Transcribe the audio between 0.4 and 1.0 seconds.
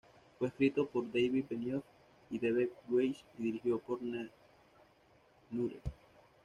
escrito